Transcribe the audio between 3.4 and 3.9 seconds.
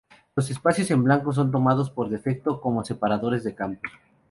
de campo.